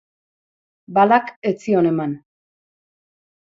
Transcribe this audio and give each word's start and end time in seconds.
Balak 0.97 1.29
ez 1.51 1.53
zion 1.67 1.91
eman. 1.91 2.17